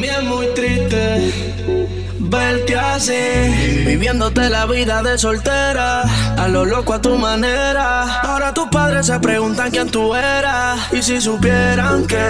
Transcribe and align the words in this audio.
Mí 0.00 0.08
es 0.08 0.22
muy 0.24 0.46
triste 0.54 1.32
verte 2.18 2.76
así. 2.76 3.84
Viviéndote 3.86 4.50
la 4.50 4.66
vida 4.66 5.02
de 5.02 5.16
soltera, 5.16 6.02
a 6.36 6.48
lo 6.48 6.64
loco 6.64 6.92
a 6.92 7.00
tu 7.00 7.16
manera. 7.16 8.20
Ahora 8.20 8.52
tus 8.52 8.68
padres 8.68 9.06
se 9.06 9.18
preguntan 9.20 9.70
quién 9.70 9.90
tú 9.90 10.14
eras. 10.14 10.92
Y 10.92 11.02
si 11.02 11.20
supieran 11.20 12.06
que 12.06 12.26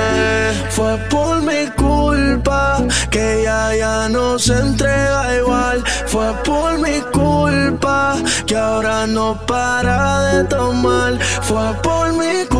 fue 0.71 0.97
por 1.11 1.43
mi 1.43 1.67
culpa, 1.77 2.85
que 3.11 3.41
ella 3.41 3.75
ya 3.75 4.09
no 4.09 4.39
se 4.39 4.55
entrega 4.59 5.37
igual. 5.37 5.85
Fue 6.07 6.33
por 6.45 6.79
mi 6.79 7.01
culpa, 7.13 8.17
que 8.47 8.57
ahora 8.57 9.07
no 9.07 9.39
para 9.47 10.21
de 10.33 10.45
tomar. 10.45 11.19
Fue 11.43 11.75
por 11.83 12.13
mi 12.13 12.45
culpa, 12.47 12.56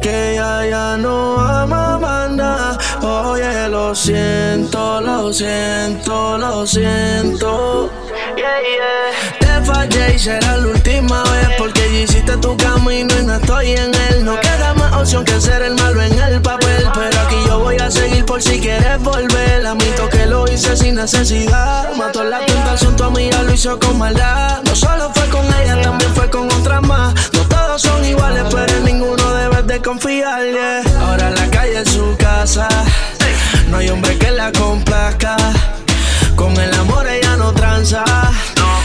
que 0.00 0.32
ella 0.32 0.66
ya 0.66 0.96
no 0.96 1.38
ama 1.38 1.98
más 1.98 2.78
Oye, 3.02 3.68
lo 3.68 3.94
siento, 3.94 5.00
lo 5.00 5.32
siento, 5.32 6.38
lo 6.38 6.66
siento. 6.66 7.90
Te 9.40 9.64
fallé 9.64 10.14
y 10.14 10.18
será 10.18 10.56
la 10.56 10.68
última 10.68 11.22
vez 11.24 11.48
porque 11.58 11.80
ya 11.92 12.00
hiciste 12.00 12.36
tu 12.38 12.56
camino 12.56 13.14
y 13.18 13.24
no 13.24 13.34
estoy 13.34 13.72
en 13.72 13.92
él. 14.10 14.24
No 14.24 14.40
queda 14.40 14.74
más 14.74 14.92
opción 14.92 15.24
que 15.24 15.40
ser 15.40 15.62
el 15.62 15.74
malo 15.74 16.02
en 16.02 16.18
el 16.18 16.40
papel. 16.40 16.86
Pero 16.94 17.20
aquí 17.20 17.36
yo 17.46 17.58
voy 17.60 17.76
a 17.76 17.90
seguir 17.90 18.24
por 18.24 18.42
si 18.42 18.60
quieres 18.60 19.02
volver. 19.02 19.66
Admito 19.66 20.08
que 20.08 20.26
lo 20.26 20.46
hice 20.46 20.76
sin 20.76 20.94
necesidad. 20.94 21.94
Mató 21.96 22.24
la 22.24 22.44
tentación, 22.46 22.96
tu 22.96 23.04
amiga 23.04 23.42
lo 23.42 23.52
hizo 23.52 23.78
con 23.78 23.98
maldad. 23.98 24.62
No 24.64 24.74
solo 24.74 25.10
fue 25.14 25.28
con 25.28 25.44
ella, 25.60 25.80
también 25.82 26.14
fue 26.14 26.30
con 26.30 26.50
otras 26.52 26.82
más. 26.82 27.14
No 27.32 27.40
todos 27.48 27.82
son 27.82 28.04
iguales, 28.04 28.44
pero 28.50 28.73
de 29.74 29.82
confiar. 29.82 30.40
Ahora 31.00 31.30
la 31.30 31.46
calle 31.50 31.80
es 31.80 31.88
su 31.88 32.16
casa. 32.16 32.68
No 33.70 33.78
hay 33.78 33.88
hombre 33.88 34.16
que 34.18 34.30
la 34.30 34.52
complazca. 34.52 35.36
Con 36.36 36.52
el 36.56 36.72
amor 36.74 37.06
ella 37.06 37.36
no 37.36 37.52
tranza. 37.52 38.04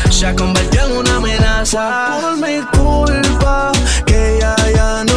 Se 0.10 0.28
ha 0.28 0.36
convertido 0.36 0.86
en 0.88 0.98
una 0.98 1.16
amenaza. 1.18 2.20
Por 2.22 2.38
mi 2.38 2.62
culpa, 2.78 3.72
que 4.06 4.38
ella 4.38 4.56
ya 4.76 5.04
no 5.06 5.09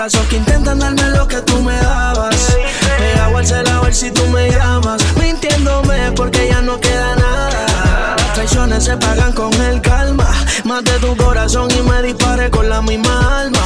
brazos 0.00 0.26
que 0.28 0.36
intentan 0.36 0.78
darme 0.78 1.10
lo 1.10 1.28
que 1.28 1.42
tú 1.42 1.60
me 1.60 1.76
dabas. 1.76 2.56
Pegado 2.96 3.36
al 3.36 3.46
celular 3.46 3.92
si 3.92 4.10
tú 4.10 4.24
me 4.28 4.50
llamas. 4.50 5.02
Mintiéndome 5.16 6.12
porque 6.12 6.48
ya 6.48 6.62
no 6.62 6.80
queda 6.80 7.16
nada. 7.16 8.16
Las 8.16 8.32
traiciones 8.32 8.82
se 8.82 8.96
pagan 8.96 9.32
con 9.32 9.52
el 9.60 9.78
calma. 9.82 10.26
Mate 10.64 10.92
tu 11.00 11.14
corazón 11.16 11.68
y 11.78 11.82
me 11.82 12.00
dispare 12.00 12.50
con 12.50 12.70
la 12.70 12.80
misma 12.80 13.40
alma. 13.42 13.60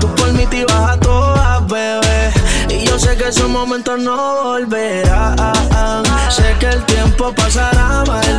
Tú 0.00 0.14
por 0.16 0.30
mí 0.34 0.44
te 0.44 0.58
ibas 0.58 0.90
a 0.90 0.96
todas, 0.98 1.66
bebé. 1.66 2.30
Y 2.68 2.84
yo 2.86 2.98
sé 2.98 3.16
que 3.16 3.28
esos 3.28 3.48
momentos 3.48 3.98
no 3.98 4.42
volverán. 4.42 5.34
Sé 6.28 6.56
que 6.60 6.66
el 6.66 6.84
tiempo 6.84 7.32
pasará, 7.32 8.04
my 8.06 8.29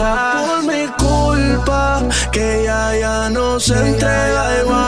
Por 0.00 0.62
mi 0.62 0.86
culpa, 0.96 2.02
que 2.32 2.62
ella 2.62 2.98
ya 2.98 3.28
no 3.28 3.60
se 3.60 3.74
entrega 3.74 4.60
igual. 4.62 4.79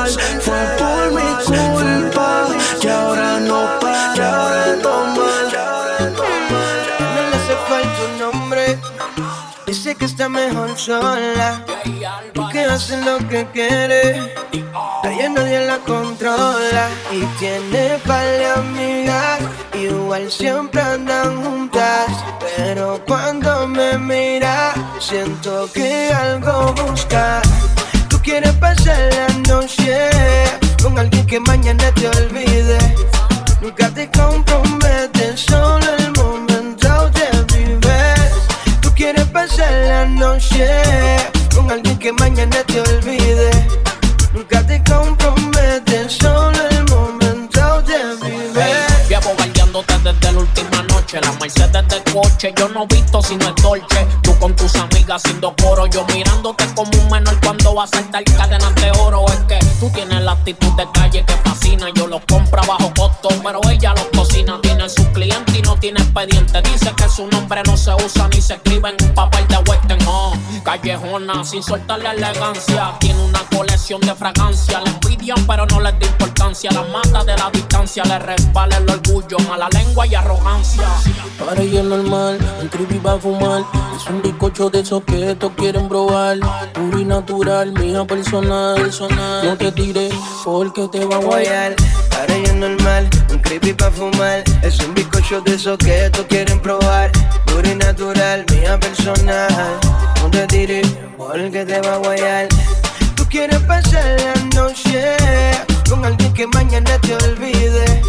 Que 10.02 10.06
está 10.06 10.28
mejor 10.28 10.76
sola. 10.76 11.64
Porque 12.34 12.64
hace 12.64 13.00
lo 13.02 13.18
que 13.28 13.46
quiere. 13.52 14.16
Ella 15.04 15.28
nadie 15.28 15.60
la 15.64 15.78
controla. 15.78 16.88
Y 17.12 17.20
tiene 17.38 18.00
par 18.04 18.26
de 18.26 18.46
amigas. 18.50 19.38
Igual 19.74 20.28
siempre 20.28 20.80
andan 20.80 21.44
juntas. 21.44 22.08
Pero 22.56 23.00
cuando 23.06 23.68
me 23.68 23.96
mira, 23.96 24.74
siento 24.98 25.70
que 25.72 26.12
algo 26.12 26.74
busca. 26.82 27.40
Tú 28.08 28.18
quieres 28.24 28.54
pasar 28.54 28.98
la 29.14 29.28
noche 29.54 30.10
con 30.82 30.98
alguien 30.98 31.24
que 31.28 31.38
mañana 31.38 31.92
te 31.94 32.08
olvide. 32.08 32.78
Nunca 33.60 33.88
te 33.90 34.10
comprometes, 34.10 35.42
solo 35.42 35.81
noche 40.06 40.66
con 41.54 41.70
alguien 41.70 41.98
que 41.98 42.12
mañana 42.12 42.56
te 42.66 42.80
olvide. 42.80 43.50
Nunca 44.32 44.66
te 44.66 44.82
comprometes, 44.84 46.12
solo 46.14 46.58
el 46.70 46.84
momento 46.90 47.84
te 47.84 48.26
vives. 48.26 49.08
Llevo 49.08 49.34
bailándote 49.38 49.98
desde 49.98 50.32
la 50.32 50.38
última 50.38 50.82
noche. 50.84 51.20
La 51.20 51.32
Mercedes 51.32 51.88
de 51.88 52.12
coche, 52.12 52.54
yo 52.56 52.68
no 52.70 52.86
visto 52.86 53.22
sino 53.22 53.46
es 53.48 53.62
dolce. 53.62 54.06
Tú 54.22 54.36
con 54.38 54.56
tus 54.56 54.74
amigas 54.76 55.22
haciendo 55.22 55.54
coro, 55.62 55.86
yo 55.86 56.04
mirándote 56.12 56.64
como 56.74 56.90
un 56.98 57.10
menor 57.10 57.38
cuando 57.40 57.74
vas 57.74 57.92
a 57.92 57.96
saltar 57.96 58.24
cadenas 58.24 58.74
de 58.76 58.90
oro. 58.98 59.26
Es 59.28 59.40
que 59.48 59.58
tú 59.78 59.90
tienes 59.90 60.22
la 60.22 60.32
actitud 60.32 60.72
de 60.76 60.86
calle 60.92 61.24
que 61.24 61.34
fascina. 61.44 61.88
Yo 61.94 62.06
los 62.06 62.22
compro 62.28 62.62
a 62.62 62.66
bajo 62.66 62.92
costo, 62.96 63.28
pero 63.44 63.60
ella 63.70 63.92
los 63.94 64.06
cocina. 64.16 64.58
Tiene 64.62 64.88
sus 64.88 65.06
clientes 65.08 65.51
tiene 65.82 66.00
expediente. 66.00 66.62
Dice 66.62 66.92
que 66.96 67.08
su 67.08 67.26
nombre 67.26 67.60
no 67.66 67.76
se 67.76 67.92
usa 67.92 68.28
ni 68.28 68.40
se 68.40 68.54
escribe 68.54 68.90
en 68.90 69.04
un 69.04 69.14
papel 69.14 69.44
de 69.48 69.56
western. 69.68 70.00
Oh, 70.06 70.32
callejona, 70.62 71.44
sin 71.44 71.62
soltarle 71.62 72.10
elegancia. 72.10 72.94
Tiene 73.00 73.22
una 73.22 73.40
colección 73.54 74.00
de 74.00 74.14
fragancia. 74.14 74.80
La 74.80 74.90
envidian, 74.90 75.46
pero 75.46 75.66
no 75.66 75.80
les 75.80 75.98
da 75.98 76.06
importancia. 76.06 76.70
La 76.72 76.82
mata 76.82 77.24
de 77.24 77.36
la 77.36 77.50
distancia, 77.50 78.04
le 78.04 78.18
resbala 78.18 78.76
el 78.76 78.90
orgullo, 78.90 79.38
mala 79.48 79.68
lengua 79.70 80.06
y 80.06 80.14
arrogancia. 80.14 80.88
Para 81.38 81.60
ella 81.60 81.80
es 81.80 81.86
normal, 81.86 82.38
un 82.60 82.68
creepy 82.68 82.98
va 82.98 83.14
a 83.14 83.18
fumar. 83.18 83.64
Es 83.96 84.06
un 84.06 84.22
bizcocho 84.22 84.70
de 84.70 84.80
esos 84.80 85.02
que 85.04 85.30
estos 85.32 85.52
quieren 85.52 85.88
probar. 85.88 86.38
Puro 86.72 86.98
y 86.98 87.04
natural, 87.04 87.72
mía 87.72 88.04
personal. 88.04 88.90
No 89.44 89.56
te 89.56 89.72
tires 89.72 90.14
porque 90.44 90.88
te 90.88 91.04
va 91.04 91.16
a 91.16 91.18
guayar. 91.18 91.74
Para 92.10 92.34
ella 92.34 92.48
es 92.48 92.54
normal, 92.54 93.08
un 93.30 93.38
creepy 93.38 93.72
pa' 93.72 93.90
fumar. 93.90 94.44
Es 94.62 94.78
un 94.80 94.94
bizcocho 94.94 95.40
de 95.40 95.54
esos 95.54 95.78
que 95.78 96.10
todos 96.10 96.26
quieren 96.26 96.60
probar. 96.60 97.10
Puro 97.46 97.68
y 97.68 97.74
natural, 97.74 98.44
mía 98.50 98.78
personal. 98.78 99.78
No 100.22 100.30
te 100.30 100.46
porque 101.16 101.64
te 101.64 101.80
va 101.80 101.94
a 101.94 101.96
guayar. 101.96 102.46
Tú 103.16 103.24
quieres 103.26 103.58
pasar 103.60 104.04
la 104.20 104.34
noche 104.54 105.16
con 105.88 106.04
alguien 106.04 106.34
que 106.34 106.46
mañana 106.46 106.98
te 106.98 107.14
olvide. 107.14 108.02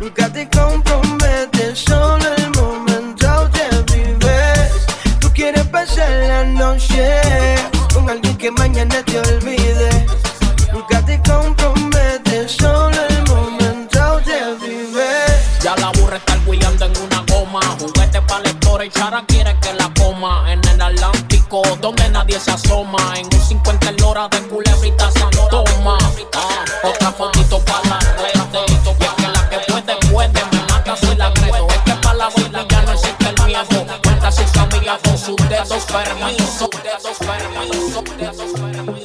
Nunca 0.00 0.32
te 0.32 0.48
comprometes, 0.48 1.80
solo 1.80 2.24
el 2.38 2.50
momento 2.56 3.50
te 3.50 3.92
vives. 3.92 4.86
Tú 5.20 5.30
quieres 5.34 5.64
pasar 5.64 6.10
la 6.26 6.44
noche 6.44 7.20
con 7.92 8.08
alguien 8.08 8.36
que 8.38 8.50
mañana 8.50 9.02
te 9.04 9.18
olvide. 9.18 9.33
Donde 21.80 22.08
nadie 22.10 22.38
se 22.40 22.50
asoma. 22.50 22.98
En 23.16 23.26
un 23.26 23.40
50 23.40 23.88
en 23.88 24.02
hora 24.02 24.28
de 24.28 24.40
culebrita 24.48 25.10
San 25.12 25.30
Toma. 25.50 25.98
Ah, 26.34 26.64
otra 26.82 27.12
fotito 27.12 27.58
para 27.60 27.88
la 27.88 27.98
red. 27.98 28.34
Y 28.68 28.72
es 28.72 28.80
que 28.80 29.28
la 29.28 29.48
que 29.48 29.58
puede, 29.70 29.96
puede. 30.10 30.44
Me 30.52 30.60
mata 30.72 30.96
si 30.96 31.14
la 31.16 31.32
credo. 31.32 31.68
Es 31.68 31.78
que 31.78 31.92
para 32.02 32.14
la 32.14 32.28
baila 32.30 32.66
ya 32.68 32.82
no 32.82 32.92
existe 32.92 33.28
el 33.28 33.46
miedo. 33.46 33.86
Cuenta 34.02 34.32
sus 34.32 34.56
amigas 34.56 35.00
con 35.04 35.18
sus 35.18 35.36
dedos 35.48 35.84
permisos. 35.84 36.70
Dedos 36.82 37.18
permisos. 37.18 38.04
Dedos 38.18 38.52
permisos. 38.52 39.04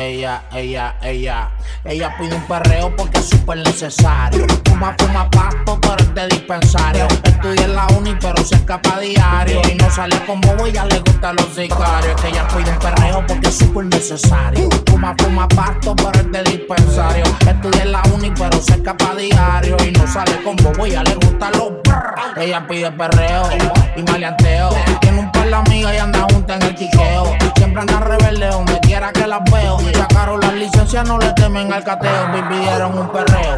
Ella, 0.00 0.44
ella, 0.52 0.96
ella, 1.02 1.50
Ella 1.84 2.14
pide 2.18 2.34
un 2.34 2.42
perreo 2.42 2.94
porque 2.96 3.18
es 3.18 3.28
súper 3.28 3.58
necesario. 3.58 4.46
Fuma, 4.64 4.94
fuma 4.98 5.30
pasto, 5.30 5.78
pero 5.80 5.96
es 5.96 6.14
de 6.14 6.26
dispensario. 6.28 7.06
Estudia 7.22 7.64
en 7.64 7.74
la 7.74 7.86
uni, 7.96 8.14
pero 8.20 8.44
se 8.44 8.56
escapa 8.56 8.98
diario. 8.98 9.60
Y 9.70 9.74
no 9.76 9.90
sale 9.90 10.18
con 10.26 10.40
bobo, 10.40 10.66
ella 10.66 10.84
le 10.86 10.98
gustan 10.98 11.36
los 11.36 11.46
sicarios. 11.54 12.20
Que 12.20 12.28
ella 12.28 12.46
pide 12.48 12.70
un 12.70 12.78
perreo 12.78 13.24
porque 13.26 13.48
es 13.48 13.58
súper 13.58 13.86
necesario. 13.86 14.68
Fuma, 14.86 15.14
fuma 15.18 15.46
pasto, 15.48 15.94
pero 15.96 16.20
es 16.20 16.32
de 16.32 16.42
dispensario. 16.50 17.24
Estudia 17.46 17.82
en 17.82 17.92
la 17.92 18.02
uni, 18.14 18.32
pero 18.36 18.60
se 18.60 18.72
escapa 18.72 19.14
diario. 19.14 19.76
Y 19.86 19.92
no 19.92 20.06
sale 20.06 20.42
con 20.42 20.56
bobo, 20.56 20.84
ella 20.84 21.02
le 21.04 21.14
gustan 21.14 21.52
los 21.52 21.70
brr. 21.84 22.42
Ella 22.42 22.66
pide 22.66 22.90
perreo 22.90 23.48
y 23.96 24.02
maleanteo. 24.02 24.70
Tiene 25.00 25.20
un 25.20 25.32
par 25.32 25.46
de 25.46 25.54
amigas 25.54 25.94
y 25.94 25.98
anda 25.98 26.26
junta 26.32 26.56
en 26.56 26.62
el 26.62 26.74
quiqueo. 26.74 27.36
Siempre 27.56 27.82
anda 27.82 28.00
rebelde 28.00 28.46
donde 28.48 28.77
quiera 28.98 29.12
que 29.12 29.26
las 29.26 29.40
veo. 29.50 29.78
Sacaron 29.94 30.40
las 30.40 30.54
licencias, 30.54 31.06
no 31.06 31.18
le 31.18 31.32
temen 31.34 31.72
al 31.72 31.84
cateo. 31.84 32.28
Me 32.28 32.42
pidieron 32.42 32.98
un 32.98 33.08
perreo 33.08 33.56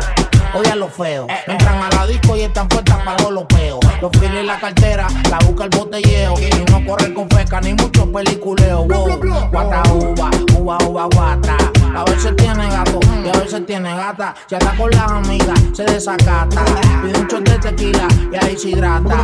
odia 0.55 0.75
lo 0.75 0.89
feo. 0.89 1.27
Entran 1.47 1.83
a 1.83 1.89
la 1.91 2.07
disco 2.07 2.37
y 2.37 2.43
están 2.43 2.69
puestas 2.69 2.99
para 3.05 3.31
los 3.31 3.45
peos. 3.45 3.79
Los 4.01 4.11
files 4.13 4.41
en 4.41 4.47
la 4.47 4.59
cartera, 4.59 5.07
la 5.31 5.39
busca 5.47 5.65
el 5.65 5.71
botelleo. 5.71 6.35
Y 6.39 6.71
no 6.71 6.85
corre 6.85 7.15
con 7.15 7.29
feca 7.31 7.61
ni 7.61 7.73
mucho 7.75 8.11
peliculeo. 8.11 8.85
Guata 8.85 9.83
uva, 9.93 10.31
uva, 10.59 10.79
uva, 10.87 11.09
guata. 11.15 11.57
A 11.95 12.05
veces 12.05 12.35
tiene 12.37 12.69
gato 12.69 13.01
y 13.25 13.29
a 13.29 13.33
veces 13.41 13.67
tiene 13.67 13.95
gata. 13.95 14.35
Se 14.47 14.57
anda 14.57 14.75
con 14.77 14.91
las 14.91 15.11
amigas, 15.11 15.61
se 15.73 15.85
desacata. 15.85 16.65
Pide 17.03 17.19
un 17.19 17.27
shot 17.27 17.49
de 17.49 17.59
tequila 17.59 18.09
y 18.33 18.45
ahí 18.45 18.57
se 18.57 18.71
hidrata. 18.71 19.17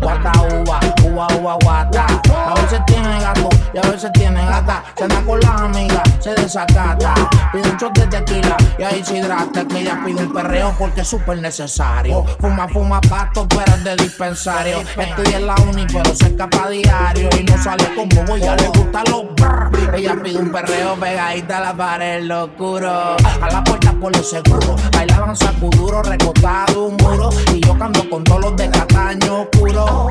Guata 0.00 0.32
uva, 0.54 0.80
uva, 1.04 1.26
uva, 1.38 1.58
guata. 1.62 2.06
A 2.46 2.54
veces 2.54 2.80
tiene 2.86 3.20
gato 3.20 3.48
y 3.72 3.78
a 3.78 3.90
veces 3.90 4.10
tiene 4.12 4.44
gata. 4.46 4.84
Se 4.96 5.04
anda 5.04 5.22
con 5.22 5.40
las 5.40 5.60
amigas, 5.60 6.02
se 6.20 6.34
desacata. 6.34 7.14
Pide 7.52 7.70
un 7.70 7.76
shot 7.76 7.98
de 7.98 8.06
tequila 8.06 8.56
y 8.78 8.82
ahí 8.82 9.04
se 9.04 9.18
hidrata. 9.18 9.64
Que 9.66 9.80
ella 9.80 10.02
pide 10.04 10.24
un 10.24 10.32
perreo 10.32 10.74
porque 10.78 11.02
es 11.02 11.08
súper 11.08 11.38
necesario. 11.38 12.24
Fuma, 12.40 12.68
fuma 12.68 13.00
pasto, 13.02 13.46
pero 13.48 13.74
es 13.74 13.84
de 13.84 13.96
dispensario. 13.96 14.80
Estoy 14.96 15.34
en 15.34 15.46
la 15.46 15.54
uni, 15.68 15.86
pero 15.92 16.14
se 16.14 16.26
escapa 16.26 16.68
diario. 16.68 17.28
Y 17.38 17.44
no 17.44 17.62
sale 17.62 17.94
como 17.94 18.24
voy, 18.24 18.40
ya 18.40 18.56
le 18.56 18.68
gusta 18.68 19.02
los 19.10 19.34
brr. 19.34 19.94
Ella 19.94 20.16
pide 20.22 20.38
un 20.38 20.50
perreo 20.50 20.94
pegadita 20.96 21.58
a 21.58 21.60
la 21.60 21.74
pared, 21.74 22.13
A 22.14 23.50
la 23.50 23.64
puerta 23.64 23.92
por 24.00 24.16
lo 24.16 24.22
seguro. 24.22 24.76
Bailaban 24.92 25.34
sacuduro, 25.34 26.00
recostado 26.00 26.84
un 26.86 26.96
muro. 26.96 27.30
Y 27.52 27.58
yo 27.60 27.76
cando 27.76 28.08
con 28.08 28.22
todos 28.22 28.40
los 28.40 28.56
de 28.56 28.70
Cataño 28.70 29.42
oscuro. 29.42 30.06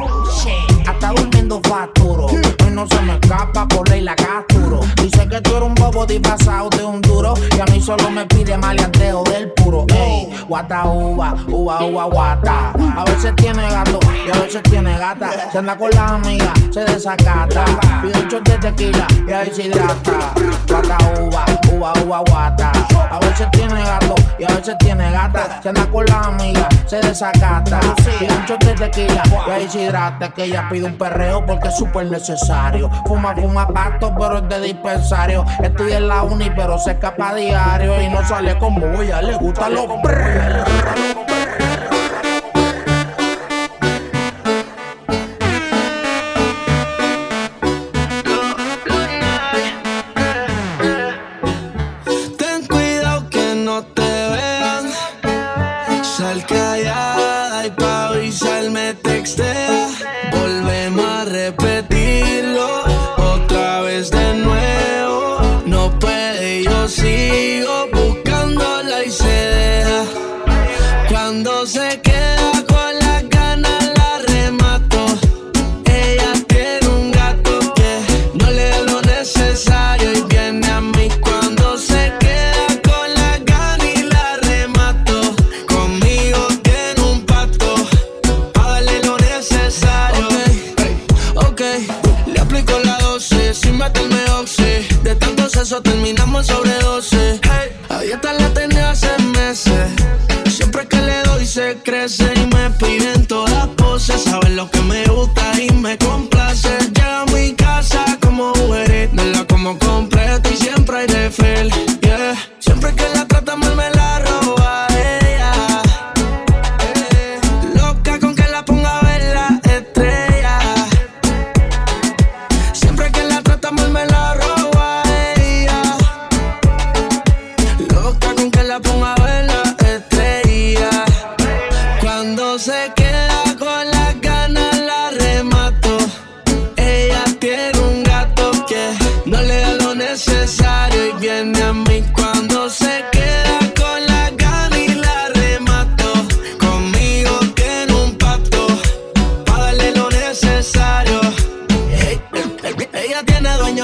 Hasta 0.86 1.14
durmiendo 1.14 1.62
facturo. 1.64 2.26
Hoy 2.26 2.72
no 2.72 2.86
se 2.88 3.02
me 3.04 3.14
escapa, 3.14 3.66
por 3.70 3.88
ley 3.88 4.02
la 4.02 4.16
capturo. 4.16 4.82
Dice 5.02 5.30
que 5.30 5.40
tú 5.40 5.52
eres 5.52 5.64
un 5.64 5.76
bobo 5.76 6.06
disfrazado 6.06 6.70
de 6.72 6.84
un 6.84 7.00
duro. 7.02 7.36
Y 7.56 7.60
a 7.62 7.66
mí 7.72 7.82
solo 7.82 8.12
me 8.12 8.26
pide 8.26 8.58
maleanteo 8.58 9.24
del 9.24 9.54
puro. 9.54 9.86
Ey, 9.96 10.30
guata 10.50 10.84
uva, 10.86 11.36
uva, 11.48 11.86
uva, 11.86 12.04
guata. 12.04 12.74
A 14.34 14.42
veces 14.42 14.64
tiene 14.64 14.98
gata. 14.98 15.52
Se 15.52 15.58
anda 15.58 15.78
con 15.78 15.90
las 15.92 16.12
amigas, 16.12 16.52
se 16.72 16.84
desacata. 16.84 17.66
Pide 18.02 18.20
un 18.20 18.28
shot 18.28 18.50
de 18.50 18.58
tequila 18.58 19.08
y 19.28 19.32
ahí 19.32 19.52
se 19.54 19.64
hidrata. 19.64 20.34
Guata 20.68 20.98
uva, 21.22 21.46
uva, 21.72 21.94
uva, 22.04 22.24
guata. 22.28 22.72
A 23.10 23.20
veces 23.20 23.48
tiene 23.52 23.84
gato 23.84 24.16
y 24.40 24.44
a 24.44 24.56
veces 24.56 24.76
tiene 24.80 25.12
gata. 25.12 25.62
Se 25.62 25.70
anda 25.70 25.86
con 25.88 26.06
las 26.06 26.28
amigas, 26.28 26.68
se 26.86 27.00
desacata. 27.00 27.80
Pide 28.20 28.34
un 28.34 28.46
shot 28.46 28.64
de 28.64 28.74
tequila 28.74 29.24
y 29.48 29.52
ahí 29.52 29.70
se 29.70 29.84
hidrata. 29.84 30.30
Que 30.34 30.46
ella 30.46 30.68
pide 30.70 30.86
un 30.86 30.98
perreo 30.98 31.46
porque 31.46 31.68
es 31.68 31.78
súper 31.78 32.10
necesario. 32.10 32.90
Fuma, 33.06 33.36
fuma 33.36 33.68
pasto, 33.68 34.14
pero 34.18 34.40
es 34.40 34.50
de 34.50 34.62
dispensario. 34.62 35.46
Estudia 35.62 35.98
en 35.98 36.08
la 36.08 36.24
uni, 36.24 36.50
pero 36.56 36.78
se 36.80 36.92
escapa 36.92 37.36
diario. 37.36 38.02
Y 38.02 38.10
no 38.10 38.26
sale 38.28 38.58
como 38.58 38.88
voy, 38.88 39.12
a 39.12 39.22
le 39.22 39.36
gusta 39.38 39.70
los 39.70 39.88
Ten 40.04 41.63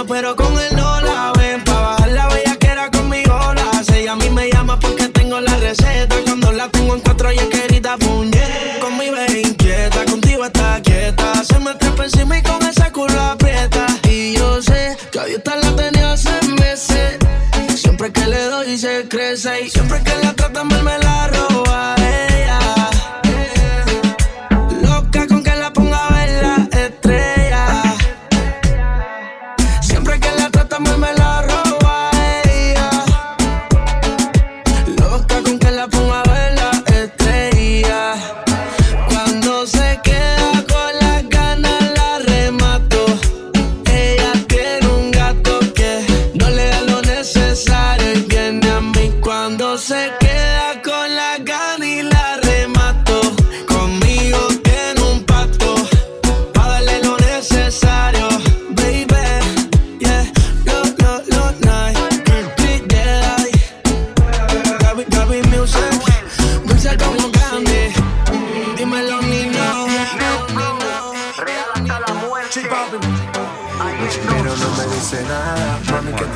pero 0.10 0.36
con 0.36 0.60
él 0.60 0.79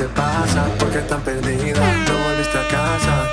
te 0.04 0.08
pasa? 0.14 0.64
¿Por 0.78 0.90
qué 0.90 0.98
tan 0.98 1.20
perdida? 1.22 1.80
No 2.06 2.14
volviste 2.24 2.58
a 2.58 2.68
casa. 2.68 3.30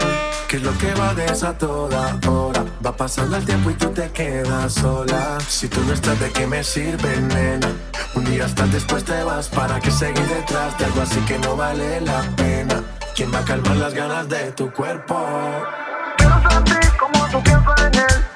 ¿Qué 0.48 0.58
es 0.58 0.64
lo 0.64 0.78
que 0.78 0.94
va 0.94 1.14
de 1.14 1.26
esa 1.26 1.58
toda 1.58 2.18
hora? 2.28 2.66
Va 2.86 2.96
pasando 2.96 3.38
el 3.38 3.46
tiempo 3.46 3.72
y 3.72 3.74
tú 3.74 3.90
te 3.90 4.10
quedas 4.12 4.74
sola. 4.74 5.38
Si 5.48 5.68
tú 5.68 5.82
no 5.86 5.94
estás, 5.94 6.20
¿de 6.20 6.32
qué 6.32 6.48
me 6.48 6.64
sirve, 6.64 7.10
nena? 7.34 7.70
Un 8.16 8.26
día 8.26 8.46
estás, 8.46 8.72
después 8.72 9.04
te 9.04 9.24
vas. 9.24 9.50
¿Para 9.50 9.80
que 9.80 9.92
seguir 9.92 10.28
detrás 10.28 10.78
de 10.78 10.86
algo 10.86 11.02
así 11.02 11.20
que 11.22 11.40
no 11.40 11.56
vale 11.56 12.02
la 12.02 12.22
pena? 12.36 12.84
¿Quién 13.16 13.34
va 13.34 13.40
a 13.40 13.46
calmar 13.46 13.76
las 13.78 13.94
ganas 13.94 14.30
de 14.30 14.52
tu 14.54 14.72
cuerpo? 14.72 15.18
Quiero 16.18 16.50
sentir 16.50 16.92
como 16.98 17.28
tú 17.28 17.44
piensas 17.44 17.82
en 17.82 17.96
él. 17.96 18.31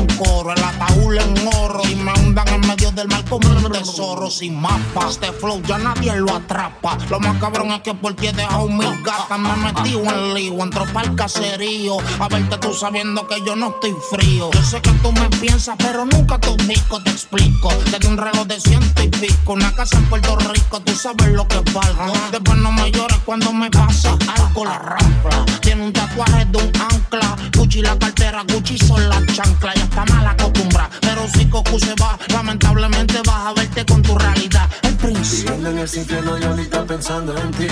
Canten 0.00 0.16
coro, 0.16 0.52
el 0.52 0.62
ataúd 0.62 1.14
en 1.14 1.48
oro. 1.56 1.82
Y 1.90 1.94
me 1.96 2.19
hundan 2.30 2.48
en 2.48 2.60
medio 2.60 2.92
del 2.92 3.08
mar 3.08 3.24
como 3.28 3.48
un 3.48 3.72
tesoro 3.72 4.30
sin 4.30 4.60
mapa. 4.60 5.08
Este 5.08 5.32
flow 5.32 5.60
ya 5.62 5.78
nadie 5.78 6.14
lo 6.16 6.36
atrapa. 6.36 6.96
Lo 7.08 7.18
más 7.18 7.36
cabrón 7.38 7.72
es 7.72 7.80
que 7.80 7.92
por 7.92 8.12
he 8.22 8.32
dejado 8.32 8.68
mis 8.68 9.02
gatas. 9.02 9.38
Me 9.38 9.56
metí 9.56 9.94
en 9.94 10.34
lío, 10.34 10.62
entro 10.62 10.84
pa'l 10.92 11.14
caserío. 11.16 11.96
A 12.20 12.28
verte 12.28 12.56
tú 12.58 12.72
sabiendo 12.72 13.26
que 13.26 13.42
yo 13.44 13.56
no 13.56 13.70
estoy 13.70 13.94
frío. 14.10 14.50
Yo 14.52 14.62
sé 14.62 14.80
que 14.80 14.92
tú 15.02 15.12
me 15.12 15.28
piensas, 15.40 15.76
pero 15.78 16.04
nunca 16.04 16.38
te 16.38 16.50
ubico, 16.50 17.02
te 17.02 17.10
explico. 17.10 17.68
Desde 17.90 18.06
un 18.06 18.16
reloj 18.16 18.46
de 18.46 18.60
ciento 18.60 19.02
y 19.02 19.08
pico, 19.08 19.54
una 19.54 19.74
casa 19.74 19.98
en 19.98 20.04
Puerto 20.06 20.36
Rico, 20.36 20.80
tú 20.80 20.94
sabes 20.94 21.28
lo 21.32 21.48
que 21.48 21.58
valgo. 21.72 22.12
Después 22.30 22.58
no 22.58 22.70
me 22.70 22.92
llores 22.92 23.18
cuando 23.24 23.52
me 23.52 23.70
pasa 23.70 24.16
algo 24.36 24.64
la 24.64 24.78
rampla. 24.78 25.44
Tiene 25.62 25.84
un 25.84 25.92
tatuaje 25.92 26.44
de 26.44 26.58
un 26.58 26.72
ancla. 26.80 27.36
Gucci 27.56 27.82
la 27.82 27.98
cartera, 27.98 28.44
Gucci 28.48 28.78
son 28.78 29.08
las 29.08 29.26
chanclas. 29.26 29.74
Ya 29.74 29.84
está 29.84 30.04
mal 30.06 30.26
acostumbrada, 30.26 30.90
pero 31.00 31.26
si 31.34 31.46
Cocu 31.46 31.78
se 31.78 31.94
va, 31.94 32.18
lamentablemente 32.30 33.20
vas 33.26 33.46
a 33.46 33.52
verte 33.54 33.84
con 33.84 34.02
tu 34.02 34.16
realidad. 34.16 34.68
El 34.82 34.96
príncipe. 34.96 35.52
Viviendo 35.52 35.70
en 35.70 35.78
el 35.78 35.96
infierno 35.96 36.38
y 36.38 36.44
ahorita 36.44 36.84
pensando 36.84 37.36
en 37.36 37.50
ti. 37.52 37.68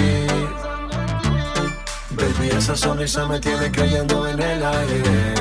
Baby, 2.10 2.48
esa 2.56 2.76
sonrisa 2.76 3.26
me 3.26 3.38
tiene 3.38 3.70
cayendo 3.70 4.26
en 4.28 4.40
el 4.40 4.62
aire. 4.64 5.34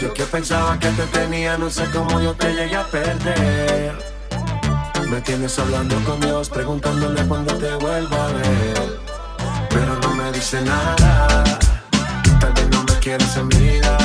Yo 0.00 0.12
que 0.14 0.24
pensaba 0.24 0.78
que 0.78 0.88
te 0.88 1.06
tenía, 1.06 1.56
no 1.58 1.70
sé 1.70 1.84
cómo 1.92 2.20
yo 2.20 2.34
te 2.34 2.52
llegué 2.52 2.76
a 2.76 2.84
perder. 2.86 4.12
Me 5.08 5.20
tienes 5.20 5.58
hablando 5.58 5.96
con 6.04 6.20
Dios, 6.20 6.48
preguntándole 6.48 7.22
cuándo 7.26 7.54
te 7.56 7.74
vuelvo 7.76 8.16
a 8.16 8.26
ver. 8.28 8.98
Pero 9.68 9.98
no 10.00 10.14
me 10.14 10.32
dice 10.32 10.60
nada. 10.62 11.44
Tal 12.40 12.52
vez 12.52 12.68
no 12.70 12.82
me 12.82 12.98
quieres 12.98 13.36
en 13.36 13.48
vida. 13.48 14.01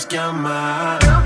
No 0.00 0.06
me 0.06 0.06
tienes 0.06 0.06
que 0.06 0.18
amar. 0.18 1.19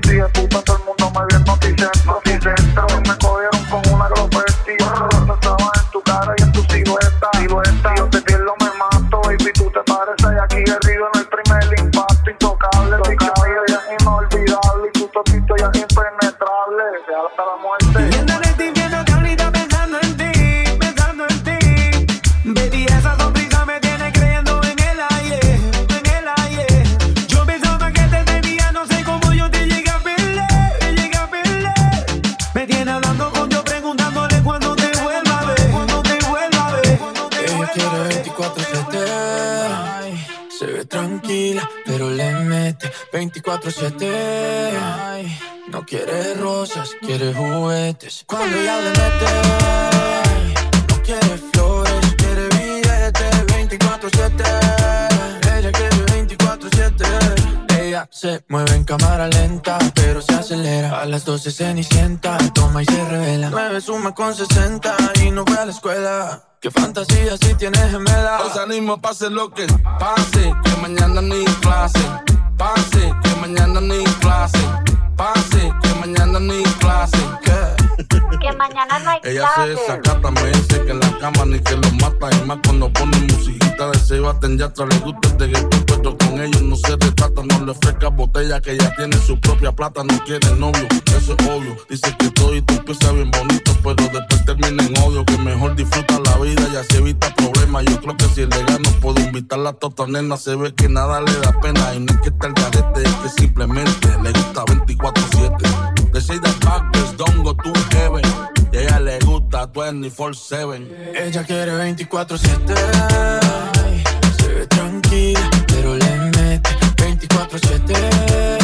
Viento. 0.00 0.35
Y 0.35 0.35
24-7. 43.60 45.38
No 45.68 45.84
quiere 45.84 46.34
rosas, 46.34 46.90
quiere 47.00 47.32
juguetes. 47.32 48.24
Cuando 48.26 48.56
ella 48.58 48.80
le 48.80 48.90
mete, 48.90 49.26
no 50.88 51.02
quiere 51.02 51.38
flores, 51.52 52.14
quiere 52.16 52.48
billetes 52.48 53.46
24-7. 53.46 54.44
Ella 55.56 55.72
quiere 55.72 55.96
24-7. 56.06 57.80
Ella 57.80 58.08
se 58.10 58.44
mueve 58.48 58.74
en 58.74 58.84
cámara 58.84 59.28
lenta, 59.28 59.78
pero 59.94 60.20
se 60.20 60.34
acelera. 60.34 61.00
A 61.00 61.06
las 61.06 61.24
12 61.24 61.50
cenicienta, 61.50 62.36
toma 62.52 62.82
y 62.82 62.84
se 62.84 63.04
revela. 63.06 63.48
9 63.50 63.80
suma 63.80 64.14
con 64.14 64.34
60 64.34 64.94
y 65.24 65.30
no 65.30 65.44
fue 65.46 65.56
a 65.56 65.64
la 65.64 65.72
escuela. 65.72 66.42
Qué 66.60 66.70
fantasía 66.70 67.36
si 67.36 67.54
tienes 67.54 67.90
gemela. 67.90 68.38
Los 68.38 68.56
ánimos 68.56 68.98
pase 69.00 69.30
lo 69.30 69.50
que 69.50 69.66
pase, 69.98 70.52
que 70.64 70.76
mañana 70.80 71.22
ni 71.22 71.44
clase. 71.60 72.25
Pase, 72.56 73.12
que 73.22 73.40
mañana 73.40 73.80
ni 73.80 74.02
clase. 74.20 74.58
Pase, 75.16 75.72
que 75.82 75.94
mañana 76.00 76.38
ni 76.40 76.62
clase. 76.80 77.18
¿Qué? 77.44 78.06
Que 78.40 78.52
mañana 78.52 78.98
no 78.98 79.10
hay 79.10 79.20
Ella 79.24 79.48
se 79.48 79.54
clase. 79.54 79.70
desacata, 79.70 80.30
me 80.30 80.46
dice 80.46 80.84
que 80.84 80.90
en 80.92 81.00
la 81.00 81.18
cama 81.18 81.44
ni 81.46 81.58
que 81.58 81.74
lo 81.74 81.90
mata. 81.92 82.28
Y 82.36 82.46
más 82.46 82.58
cuando 82.64 82.92
pone 82.92 83.18
musiquita 83.20 83.90
de 83.90 83.98
se 83.98 84.20
baten 84.20 84.58
ya 84.58 84.66
atrás 84.66 84.88
le 84.90 84.98
gusta 84.98 85.28
de 85.30 85.50
que 85.52 85.62
con 86.14 86.40
ellos 86.40 86.62
no 86.62 86.76
se 86.76 86.92
retrata. 86.92 87.42
No 87.42 87.64
le 87.64 87.72
ofrezca 87.72 88.08
botella 88.08 88.60
que 88.60 88.76
ya 88.76 88.94
tiene 88.94 89.16
su 89.18 89.38
propia 89.40 89.72
plata. 89.72 90.02
No 90.04 90.22
quiere 90.24 90.54
novio, 90.56 90.86
eso 91.16 91.36
es 91.38 91.46
obvio. 91.46 91.76
Dice 91.88 92.14
que 92.18 92.30
todo 92.30 92.54
y 92.54 92.62
tú 92.62 92.74
empieza 92.74 93.12
bien 93.12 93.30
bonito, 93.30 93.72
pero 93.82 93.96
después 93.96 94.44
termina 94.44 94.84
en 94.84 94.98
odio. 95.02 95.24
Que 95.24 95.38
mejor 95.38 95.74
disfruta 95.74 96.20
la 96.24 96.36
vida 96.38 96.68
y 96.72 96.76
así 96.76 96.96
evita 96.96 97.34
problemas. 97.34 97.84
Yo 97.86 98.00
creo 98.00 98.16
que 98.16 98.24
si 98.26 98.42
el 98.42 98.50
no 98.50 98.90
puedo 99.00 99.20
invitar 99.20 99.66
a 99.66 99.72
tota 99.72 100.06
nena, 100.06 100.36
se 100.36 100.54
ve 100.54 100.74
que 100.74 100.88
nada 100.88 101.20
le 101.20 101.32
da 101.40 101.52
pena. 101.60 101.94
Y 101.94 102.00
no 102.00 102.12
es 102.12 102.20
que 102.20 102.28
esté 102.28 102.46
el 102.46 102.52
garete, 102.52 103.02
es 103.02 103.14
que 103.14 103.28
simplemente 103.40 104.08
le 104.22 104.32
gusta 104.32 104.64
24-7. 104.64 106.12
They 106.12 106.20
say 106.20 106.38
that 106.38 106.64
backwards 106.64 107.16
don't 107.16 107.42
go 107.42 107.54
to 107.54 107.72
heaven. 107.96 108.22
Y 108.72 108.78
ella 108.78 109.00
le 109.00 109.18
gusta 109.20 109.72
24-7. 109.72 111.14
Ella 111.14 111.44
quiere 111.44 111.72
24-7 111.72 113.75
tranquila, 114.64 115.50
pero 115.66 115.96
le 115.96 116.16
mete 116.36 116.70
24-7. 116.96 118.58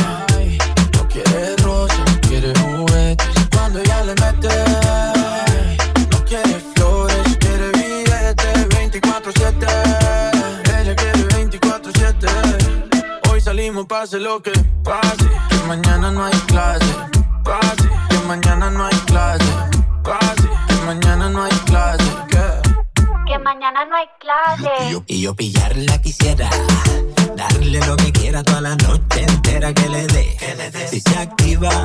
No 0.95 1.07
quiere 1.09 1.57
rosas, 1.57 1.99
quiere 2.23 2.55
juguetes. 2.59 3.27
Cuando 3.53 3.81
ella 3.81 4.05
le 4.05 4.15
mete, 4.15 4.49
no 6.11 6.25
quiere 6.25 6.59
flores, 6.75 7.37
quiere 7.39 7.71
billetes 7.73 8.69
24-7. 8.71 9.67
Ella 10.81 10.97
quiere 10.97 11.29
24-7. 11.29 13.31
Hoy 13.31 13.41
salimos, 13.41 13.87
pase 13.87 14.19
lo 14.19 14.43
que 14.43 14.53
pase. 14.83 15.29
Que 15.51 15.57
mañana 15.67 16.11
no 16.11 16.25
hay 16.25 16.39
clase, 16.47 16.87
pase. 17.45 17.89
Que 18.09 18.19
mañana 18.27 18.71
no 18.71 18.87
hay 18.87 18.97
clase, 19.07 19.53
pase. 20.03 20.49
Que 20.69 20.75
mañana 20.87 21.29
no 21.29 21.45
hay 21.45 21.53
clase 21.67 22.01
mañana 23.43 23.85
no 23.85 23.97
hay 23.97 24.07
clase. 24.19 25.03
Y 25.07 25.21
yo, 25.23 25.35
pillarla 25.35 26.01
quisiera. 26.01 26.49
Darle 27.37 27.81
lo 27.87 27.97
que 27.97 28.13
quiera 28.13 28.43
toda 28.43 28.61
la 28.61 28.77
noche 28.77 29.23
entera 29.23 29.73
que 29.73 29.89
le 29.89 30.07
dé. 30.07 30.37
Si 30.89 31.01
se 31.01 31.17
activa, 31.19 31.85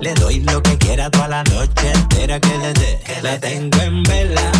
le 0.00 0.14
doy 0.14 0.40
lo 0.40 0.62
que 0.62 0.76
quiera 0.78 1.10
toda 1.10 1.28
la 1.28 1.44
noche 1.44 1.92
entera 1.92 2.40
que 2.40 2.58
le 2.58 2.72
dé. 2.72 3.00
La 3.22 3.38
tengo 3.38 3.78
en 3.80 4.02
vela. 4.02 4.52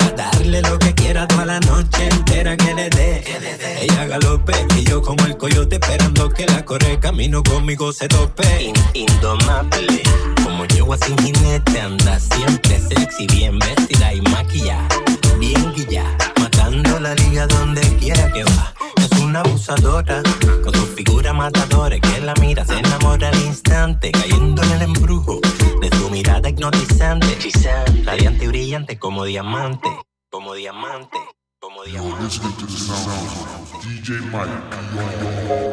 A 0.00 0.10
darle 0.10 0.62
lo 0.62 0.78
que 0.78 0.94
quiera 0.94 1.26
toda 1.26 1.46
la 1.46 1.60
noche 1.60 2.08
entera 2.08 2.56
que 2.56 2.74
le 2.74 2.90
dé. 2.90 3.24
Ella 3.80 4.06
galope 4.06 4.54
y 4.76 4.84
yo 4.84 5.00
como 5.00 5.24
el 5.26 5.36
coyote 5.36 5.76
esperando 5.76 6.28
que 6.28 6.46
la 6.46 6.64
corre 6.64 6.98
camino 7.00 7.42
conmigo 7.42 7.92
se 7.92 8.08
tope. 8.08 8.72
indomable. 8.94 10.02
Como 10.42 10.64
llego 10.66 10.96
sin 10.96 11.16
jinete, 11.18 11.80
anda 11.80 12.18
siempre 12.18 12.80
sexy, 12.80 13.26
bien 13.28 13.58
vestida 13.58 14.12
y 14.12 14.20
maquillada 14.22 14.88
bien 15.38 15.72
guilla, 15.74 16.04
matando 16.40 16.98
la 17.00 17.14
liga 17.14 17.46
donde 17.46 17.80
quiera 17.96 18.32
que 18.32 18.44
va. 18.44 18.74
Es 18.96 19.10
una 19.20 19.40
abusadora, 19.40 20.22
con 20.62 20.74
su 20.74 20.86
figura 20.86 21.32
matadora 21.32 21.98
que 21.98 22.20
la 22.20 22.34
mira, 22.40 22.64
se 22.64 22.78
enamora 22.78 23.28
al 23.28 23.40
instante, 23.42 24.10
cayendo 24.12 24.62
en 24.62 24.70
el 24.72 24.82
embrujo 24.82 25.40
de 25.80 25.88
su 25.96 26.10
mirada 26.10 26.48
hipnotizante, 26.48 27.38
radiante 28.04 28.44
y 28.44 28.48
brillante 28.48 28.98
como 28.98 29.24
diamante, 29.24 29.88
como 30.30 30.54
diamante, 30.54 31.18
como 31.60 31.84
diamante. 31.84 32.38
DJ 33.84 34.20
Todavía 34.30 35.67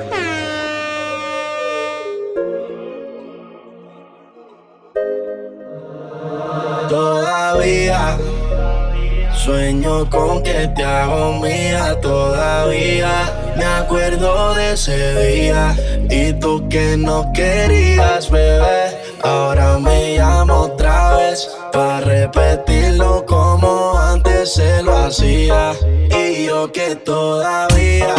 Sueño 9.45 10.09
con 10.09 10.41
que 10.41 10.67
te 10.75 10.83
hago 10.83 11.33
mía 11.33 11.95
todavía. 12.01 13.53
Me 13.55 13.63
acuerdo 13.63 14.55
de 14.55 14.73
ese 14.73 14.97
día 15.23 15.75
y 16.09 16.33
tú 16.33 16.67
que 16.67 16.97
no 16.97 17.31
querías, 17.31 18.31
bebé. 18.31 18.97
Ahora 19.21 19.77
me 19.77 20.17
llamo 20.17 20.61
otra 20.61 21.15
vez 21.17 21.47
para 21.71 21.99
repetirlo 22.01 23.23
como 23.27 23.95
antes 23.95 24.55
se 24.55 24.81
lo 24.81 24.97
hacía. 24.97 25.73
Y 26.09 26.45
yo 26.45 26.71
que 26.71 26.95
todavía 26.95 28.15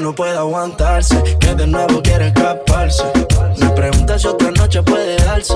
no 0.00 0.14
puede 0.14 0.36
aguantarse, 0.36 1.22
que 1.38 1.54
de 1.54 1.66
nuevo 1.66 2.02
quiere 2.02 2.28
escaparse. 2.28 3.04
Me 3.58 3.68
pregunta 3.70 4.18
si 4.18 4.26
otra 4.26 4.50
noche 4.50 4.82
puede 4.82 5.16
darse. 5.16 5.54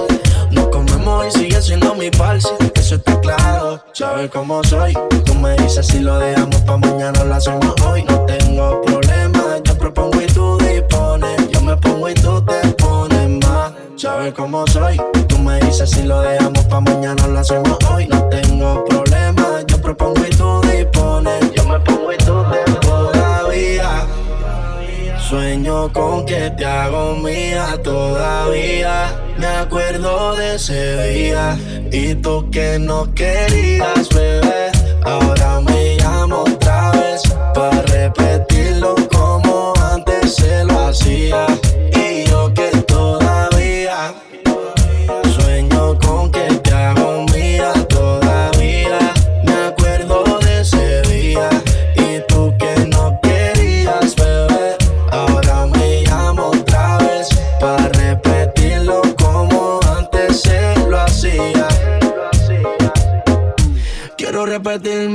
Nos 0.50 0.68
comemos 0.68 1.26
y 1.26 1.38
sigue 1.38 1.62
siendo 1.62 1.94
mi 1.94 2.10
parce, 2.10 2.48
eso 2.74 2.96
está 2.96 3.18
claro. 3.20 3.82
Sabes 3.92 4.30
cómo 4.30 4.62
soy, 4.64 4.92
tú 5.24 5.34
me 5.34 5.56
dices 5.56 5.86
si 5.86 6.00
lo 6.00 6.18
dejamos 6.18 6.60
pa' 6.62 6.76
mañana 6.76 7.24
lo 7.24 7.34
hacemos 7.34 7.74
hoy. 7.86 8.04
No 8.04 8.20
tengo 8.26 8.82
problema, 8.82 9.58
yo 9.64 9.78
propongo 9.78 10.20
y 10.20 10.26
tú 10.26 10.58
dispones. 10.58 11.48
Yo 11.48 11.60
me 11.62 11.76
pongo 11.76 12.08
y 12.08 12.14
tú 12.14 12.44
te 12.44 12.68
pones 12.74 13.46
más. 13.46 13.72
Sabes 13.96 14.34
cómo 14.34 14.66
soy, 14.66 15.00
tú 15.26 15.38
me 15.38 15.58
dices 15.60 15.90
si 15.90 16.02
lo 16.02 16.20
dejamos 16.20 16.64
pa' 16.64 16.80
mañana 16.80 17.26
lo 17.26 17.38
hacemos 17.38 17.78
hoy. 17.90 18.06
No 18.08 18.22
tengo 18.24 18.84
problema, 18.84 19.62
yo 19.66 19.80
propongo 19.80 20.20
y 20.26 20.30
tú 20.30 20.60
dispones. 20.60 21.53
Sueño 25.34 25.92
con 25.92 26.24
que 26.26 26.48
te 26.56 26.64
hago 26.64 27.16
mía 27.16 27.76
todavía. 27.82 29.20
Me 29.36 29.46
acuerdo 29.48 30.36
de 30.36 30.54
ese 30.54 31.08
día 31.08 31.58
y 31.90 32.14
tú 32.14 32.48
que 32.52 32.78
no 32.78 33.12
querías, 33.14 34.08
bebé. 34.10 34.70
Ahora 35.02 35.58
me 35.58 35.96
llamo 35.96 36.42
otra 36.42 36.92
vez 36.92 37.22
para 37.52 37.82
repetirlo 37.82 38.94
como 39.12 39.74
antes 39.82 40.36
se 40.36 40.64
lo 40.66 40.86
hacía. 40.86 41.46
Y 41.96 42.28
yo 42.30 42.54
que 42.54 42.70
todavía 42.86 44.14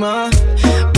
repetir 0.00 0.06
más, 0.06 0.30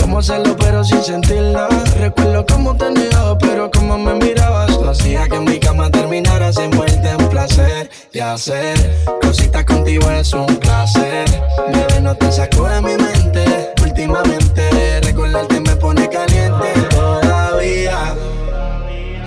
cómo 0.01 0.19
hacerlo 0.19 0.55
pero 0.57 0.83
sin 0.83 1.03
sentirla. 1.03 1.67
Recuerdo 1.99 2.45
cómo 2.45 2.75
te 2.75 2.89
negaba, 2.91 3.37
pero 3.37 3.69
como 3.71 3.97
me 3.97 4.13
mirabas, 4.15 4.71
lo 4.71 4.89
hacía 4.89 5.27
que 5.27 5.39
mi 5.39 5.59
cama 5.59 5.89
terminara 5.89 6.51
sin 6.51 6.69
muerte 6.71 7.09
en 7.09 7.29
placer 7.29 7.89
de 8.11 8.21
hacer 8.21 8.77
cositas 9.21 9.65
contigo 9.65 10.09
es 10.11 10.33
un 10.33 10.55
placer. 10.57 11.25
Bebé, 11.71 12.01
no 12.01 12.15
te 12.15 12.31
saco 12.31 12.67
de 12.67 12.81
mi 12.81 12.95
mente 12.95 13.73
últimamente. 13.83 15.01
Recordarte 15.01 15.59
me 15.59 15.75
pone 15.75 16.09
caliente 16.09 16.73
todavía. 16.89 18.15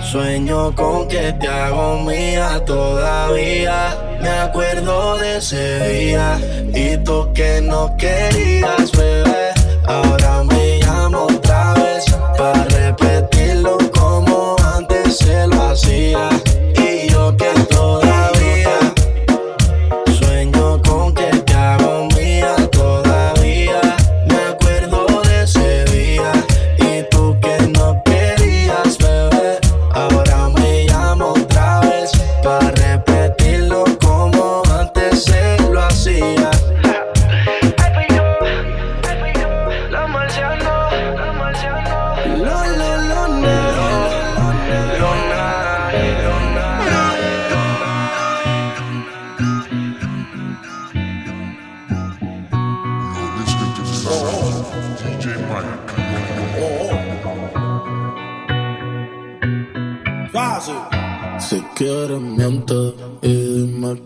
Sueño 0.01 0.73
con 0.73 1.07
que 1.07 1.33
te 1.33 1.47
hago 1.47 1.99
mía 1.99 2.63
todavía. 2.65 3.97
Me 4.21 4.29
acuerdo 4.29 5.17
de 5.17 5.37
ese 5.37 5.89
día 5.89 6.39
y 6.73 6.97
tú 7.03 7.29
que 7.33 7.61
no 7.61 7.95
querías. 7.97 8.96
Ahora 9.87 10.26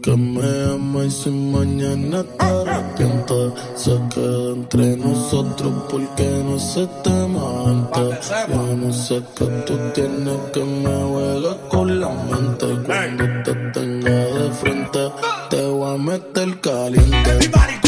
que 0.02 0.16
me 0.16 0.64
ama 0.74 1.06
y 1.06 1.12
si 1.12 1.30
mañana 1.30 2.24
te 2.24 2.46
arrepientes 2.46 3.54
se 3.76 3.92
queda 4.14 4.54
entre 4.54 4.98
nosotros 4.98 5.74
porque 5.90 6.24
no 6.46 6.60
se 6.60 6.88
te 7.04 7.10
mente. 7.10 8.20
Yo 8.50 8.76
no 8.78 8.94
sé 8.94 9.22
que 9.36 9.46
tú 9.66 9.78
tienes 9.94 10.40
que 10.54 10.64
me 10.64 10.96
juegas 11.10 11.56
con 11.70 12.00
la 12.00 12.10
mente 12.10 12.68
cuando 12.86 13.26
te 13.44 13.54
tenga 13.74 14.10
de 14.10 14.52
frente 14.52 15.12
te 15.50 15.62
voy 15.66 15.96
a 15.96 15.98
meter 15.98 16.62
caliente. 16.62 17.81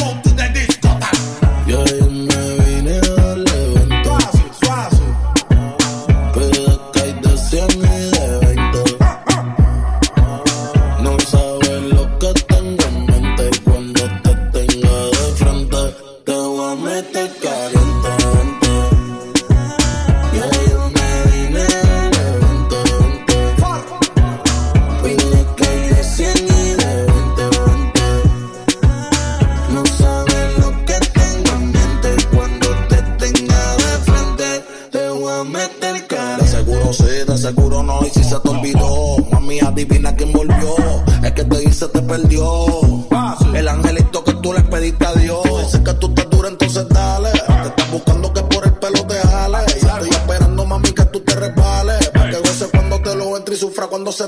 Nos 54.03 54.19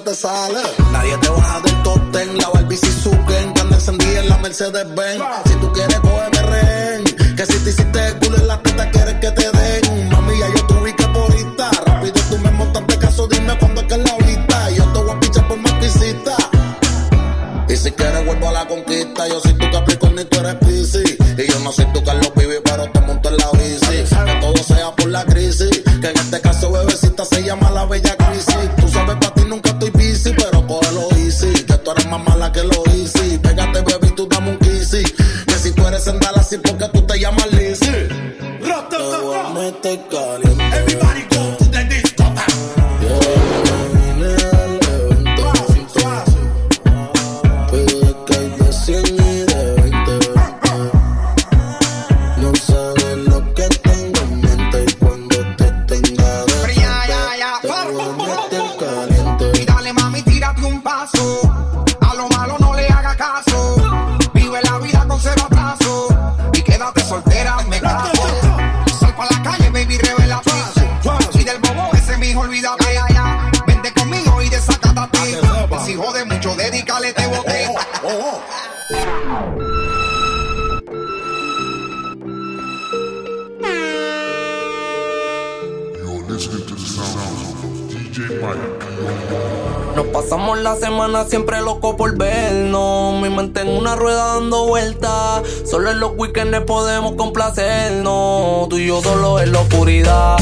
pasamos 90.35 90.59
la 90.59 90.75
semana 90.75 91.23
siempre 91.23 91.61
loco 91.61 91.95
por 91.95 92.17
vernos. 92.17 93.21
Mi 93.21 93.29
mente 93.29 93.61
en 93.61 93.69
una 93.69 93.95
rueda 93.95 94.33
dando 94.33 94.67
vueltas. 94.67 95.43
Solo 95.63 95.91
en 95.91 96.01
los 96.01 96.11
weekends 96.17 96.59
podemos 96.61 97.15
complacernos. 97.15 98.67
Tú 98.67 98.77
y 98.77 98.87
yo 98.87 99.01
solo 99.01 99.39
en 99.39 99.53
la 99.53 99.61
oscuridad. 99.61 100.35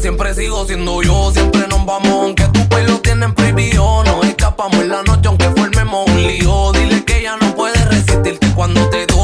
Siempre 0.00 0.34
sigo 0.34 0.64
siendo 0.66 1.02
yo. 1.02 1.30
Siempre 1.32 1.66
nos 1.68 1.84
vamos, 1.84 2.10
aunque 2.10 2.44
tu 2.48 2.68
pelo 2.68 3.00
tienen 3.00 3.34
prohibido. 3.34 4.04
Nos 4.04 4.24
escapamos 4.26 4.80
en 4.80 4.88
la 4.88 5.02
noche, 5.02 5.28
aunque 5.28 5.48
formemos 5.50 6.08
un 6.08 6.22
lío. 6.22 6.72
Dile 6.72 7.04
que 7.04 7.22
ya 7.22 7.36
no 7.36 7.54
puede 7.54 7.82
resistirte 7.86 8.52
cuando 8.54 8.88
te 8.90 9.06
toco. 9.06 9.17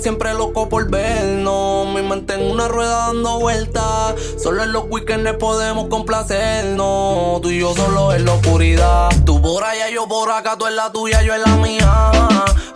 siempre 0.00 0.32
loco 0.34 0.68
por 0.68 0.88
vernos. 0.88 1.86
Mi 1.94 2.02
mente 2.02 2.34
en 2.34 2.50
una 2.50 2.68
rueda 2.68 3.06
dando 3.06 3.38
vueltas. 3.38 4.14
Solo 4.42 4.62
en 4.62 4.72
los 4.72 4.84
weekends 4.88 5.34
podemos 5.34 5.88
complacernos. 5.88 7.40
Tú 7.42 7.50
y 7.50 7.60
yo 7.60 7.74
solo 7.74 8.12
en 8.12 8.24
la 8.24 8.32
oscuridad. 8.32 9.10
Tú 9.24 9.40
por 9.40 9.62
allá, 9.62 9.90
yo 9.90 10.08
por 10.08 10.30
acá, 10.30 10.56
tú 10.58 10.66
en 10.66 10.76
la 10.76 10.90
tuya, 10.90 11.22
yo 11.22 11.34
en 11.34 11.42
la 11.42 11.56
mía. 11.56 12.10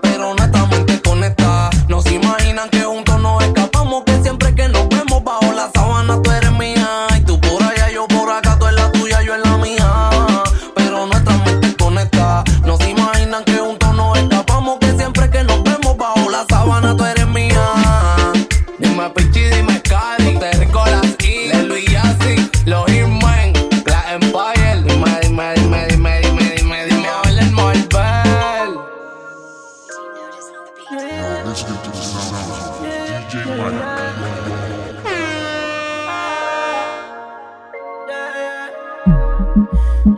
Pero 0.03 0.19
no 0.19 0.31
honestamente 0.31 1.01
conectadas. 1.03 1.89
Nos 1.89 2.05
imaginan 2.11 2.69
que 2.69 2.83
juntos 2.83 3.21
nos 3.21 3.43
escapamos. 3.43 4.05
Que 4.05 4.23
siempre 4.23 4.55
que 4.55 4.69
nos 4.69 4.89
vemos 4.89 5.25
bajo 5.25 5.53
la 5.53 5.71
sábana 5.75 6.21
tú 6.23 6.31
eres 6.31 6.48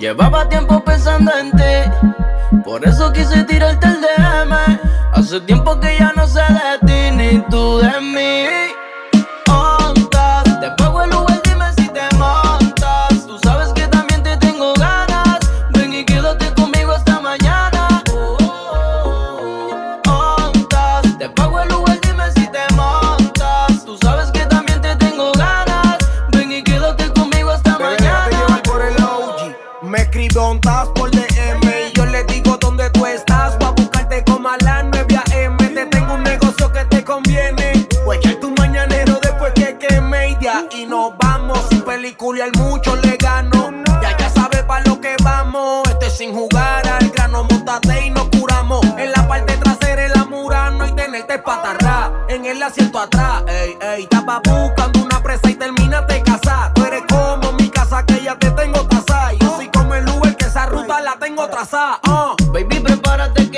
Llevaba 0.01 0.49
tiempo 0.49 0.83
pensando 0.83 1.31
en 1.39 1.51
ti, 1.53 2.59
por 2.65 2.83
eso 2.89 3.13
quise 3.13 3.45
tirarte 3.45 3.87
el 3.87 4.01
DM. 4.01 4.79
Hace 5.13 5.43
tiempo 5.43 5.79
que 5.79 5.99
ya 5.99 6.11
no 6.17 6.27
sé 6.27 6.41
de 6.41 6.87
ti 6.87 7.15
ni 7.15 7.39
tú 7.51 7.81
de 7.81 8.01
mí. 8.01 8.60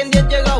en 0.02 0.10
10 0.10 0.28
llegamos. 0.28 0.51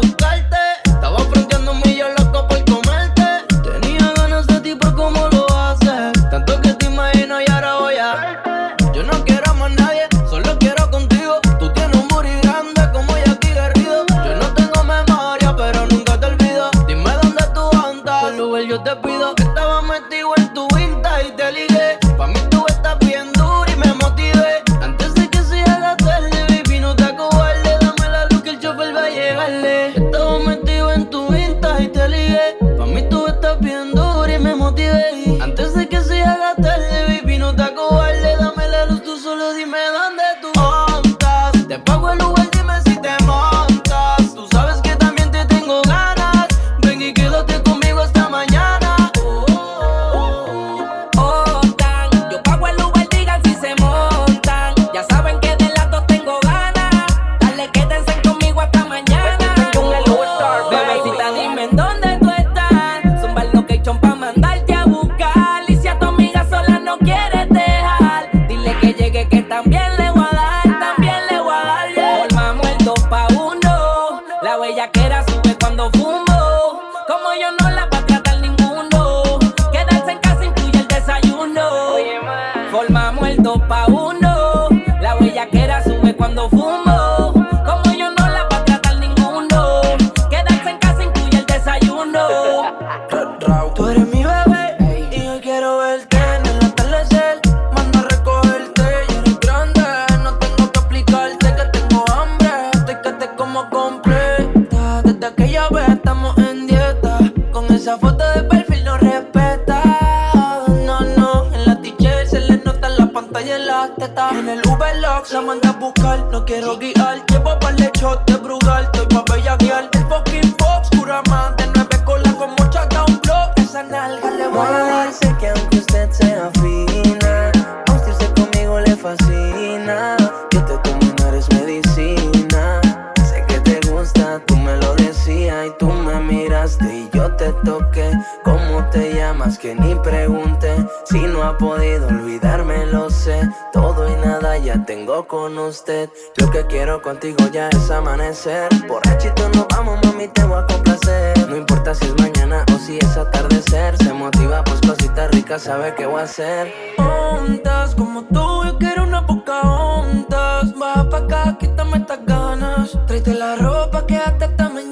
y 135.66 135.70
tú 135.79 135.87
me 135.88 136.18
miraste 136.20 136.85
y 136.85 137.11
yo 137.12 137.35
te 137.37 137.53
toqué. 137.64 138.11
¿Cómo 138.44 138.85
te 138.90 139.14
llamas? 139.14 139.59
Que 139.59 139.75
ni 139.75 139.94
pregunté. 139.96 140.75
Si 141.05 141.20
no 141.20 141.42
ha 141.42 141.57
podido 141.57 142.09
olvidarme, 142.09 142.87
lo 142.87 143.11
sé. 143.11 143.48
Todo 143.72 144.09
y 144.09 144.14
nada 144.16 144.59
ya 144.59 144.85
tengo 144.85 145.27
con 145.27 145.59
usted. 145.59 146.11
Lo 146.37 146.51
que 146.51 146.66
quiero 146.66 147.03
contigo 147.03 147.46
ya 147.53 147.68
es 147.68 147.90
amanecer. 147.90 148.68
Borrachito 148.88 149.48
nos 149.51 149.66
vamos, 149.68 149.98
mami, 150.05 150.29
te 150.29 150.44
voy 150.44 150.59
a 150.59 150.66
complacer. 150.66 151.48
No 151.48 151.57
importa 151.57 151.94
si 151.94 152.07
es 152.07 152.14
mañana 152.18 152.64
o 152.75 152.79
si 152.79 152.98
es 152.98 153.16
atardecer. 153.16 153.96
Se 153.98 154.12
motiva, 154.12 154.64
pues 154.64 154.81
cositas 154.81 155.31
ricas, 155.33 155.62
sabe 155.62 155.94
qué 155.94 156.07
voy 156.07 156.20
a 156.20 156.25
hacer. 156.25 156.72
Ondas 156.98 157.94
como 157.94 158.25
tú, 158.25 158.64
yo 158.64 158.79
quiero 158.79 159.05
una 159.05 159.27
poca 159.27 159.61
ondas. 159.62 160.75
Baja 160.79 161.09
pa' 161.09 161.18
acá, 161.18 161.57
quítame 161.59 161.98
estas 161.98 162.25
ganas. 162.27 162.98
Tráete 163.07 163.35
la 163.35 163.57
ropa, 163.57 164.07
quédate 164.07 164.44
hasta 164.44 164.68
mañana 164.68 164.91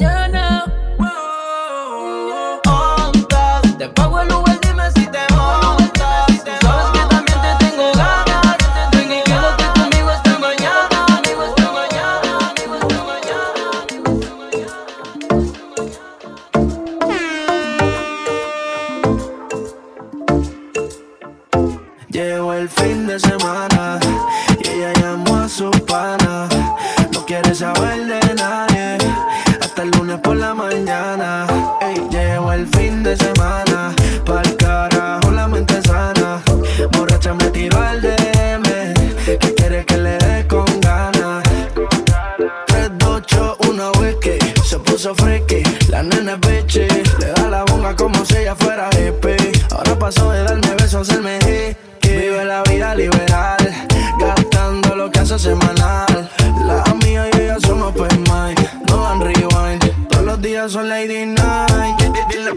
puso 45.00 45.14
friki, 45.14 45.62
la 45.88 46.02
nena 46.02 46.32
es 46.32 46.40
bichi. 46.40 46.86
Le 47.20 47.32
da 47.32 47.48
la 47.48 47.64
bonga 47.64 47.96
como 47.96 48.22
si 48.24 48.36
ella 48.36 48.54
fuera 48.54 48.90
hippie. 48.90 49.52
Ahora 49.70 49.98
pasó 49.98 50.30
de 50.30 50.42
darme 50.44 50.74
besos, 50.76 51.08
el 51.08 51.22
que 51.22 51.76
Vive 52.02 52.44
la 52.44 52.62
vida 52.64 52.94
liberal, 52.94 53.88
gastando 54.18 54.94
lo 54.96 55.10
que 55.10 55.20
hace 55.20 55.38
semanal. 55.38 56.30
La 56.66 56.82
amiga 56.82 57.26
y 57.32 57.40
ella 57.40 57.56
somos 57.60 57.94
pues 57.96 58.12
Mike, 58.18 58.68
no 58.88 59.02
dan 59.02 59.20
rewind. 59.20 60.08
Todos 60.08 60.24
los 60.24 60.42
días 60.42 60.72
son 60.72 60.88
Lady 60.88 61.24
Night. 61.24 62.00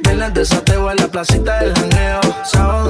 Viernes 0.03 0.33
de 0.33 0.45
sateo 0.45 0.91
en 0.91 0.97
la 0.97 1.07
placita 1.07 1.59
del 1.59 1.73
janeo. 1.73 2.19
Sábado 2.43 2.89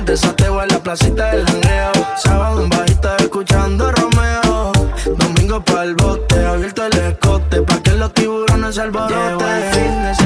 la 0.00 0.78
placita 0.82 1.30
del 1.30 1.46
janeo. 1.46 1.92
Sábado 2.16 2.62
en 2.62 2.68
bajita 2.68 3.16
escuchando 3.18 3.92
Romeo. 3.92 4.72
Domingo 5.16 5.64
pa'l 5.64 5.94
bote, 5.94 6.44
abierto 6.44 6.86
el 6.86 6.98
escote. 6.98 7.62
Pa' 7.62 7.80
que 7.80 7.92
los 7.92 8.12
tiburones 8.12 8.74
se 8.74 8.80
alboroten. 8.80 9.46
el 9.46 9.72
fin 9.72 10.23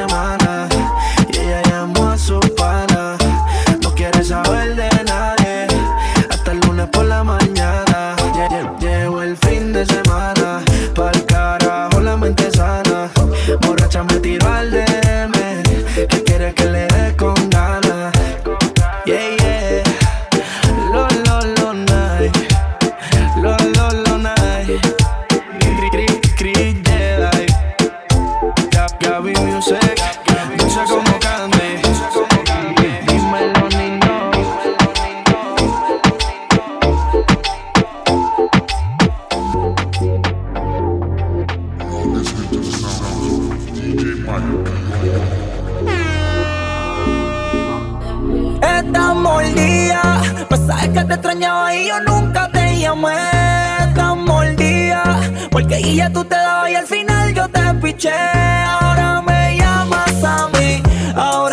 tú 56.10 56.24
te 56.24 56.34
dabas 56.34 56.70
y 56.70 56.74
al 56.74 56.86
final 56.86 57.34
yo 57.34 57.48
te 57.48 57.74
piché. 57.82 58.10
Ahora 58.10 59.22
me 59.22 59.56
llamas 59.56 60.24
a 60.24 60.48
mí, 60.54 60.82
ahora 61.14 61.47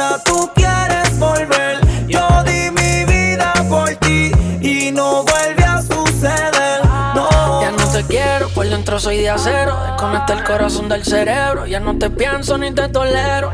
dentro 8.95 8.99
soy 8.99 9.17
de 9.17 9.29
acero. 9.29 9.77
Desconecta 9.87 10.33
el 10.33 10.43
corazón 10.43 10.87
del 10.87 11.03
cerebro, 11.03 11.65
ya 11.65 11.79
no 11.79 11.97
te 11.97 12.09
pienso 12.09 12.57
ni 12.57 12.71
te 12.71 12.87
tolero. 12.87 13.51